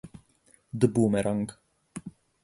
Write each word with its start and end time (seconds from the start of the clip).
The 0.73 0.87
Boomerang 0.89 1.53